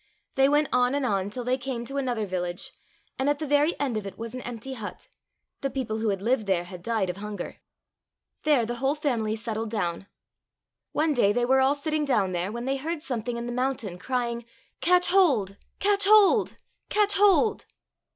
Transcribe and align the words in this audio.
They 0.33 0.49
went 0.49 0.67
on 0.73 0.95
and 0.95 1.05
on 1.05 1.29
till 1.29 1.43
they 1.43 1.59
came 1.59 1.85
to 1.85 1.97
another 1.97 2.25
village, 2.25 2.71
and 3.19 3.29
at 3.29 3.37
the 3.37 3.45
very 3.45 3.79
end 3.79 3.97
of 3.97 4.07
it 4.07 4.17
was 4.17 4.33
an 4.33 4.41
empty 4.41 4.73
hut— 4.73 5.07
the 5.61 5.69
people 5.69 5.99
who 5.99 6.09
had 6.09 6.23
lived 6.23 6.47
there 6.47 6.63
had 6.63 6.81
died 6.81 7.11
of 7.11 7.17
hunger. 7.17 7.57
There 8.41 8.65
the 8.65 8.77
whole 8.77 8.95
261 8.95 9.31
COSSACK 9.35 9.45
FAIRY 9.45 9.55
TALES 9.55 9.85
family 9.85 10.01
settled 10.01 10.03
down. 10.03 10.07
One 10.91 11.13
day 11.13 11.31
they 11.31 11.45
were 11.45 11.61
all 11.61 11.75
sitting 11.75 12.03
down 12.03 12.31
there 12.31 12.51
when 12.51 12.65
they 12.65 12.77
heard 12.77 13.03
something 13.03 13.37
in 13.37 13.45
the 13.45 13.51
moun 13.51 13.75
tain 13.77 13.99
crying," 13.99 14.43
Catch 14.81 15.09
hold! 15.09 15.57
catch 15.79 16.05
hold! 16.05 16.57
catch 16.89 17.13
hold 17.19 17.65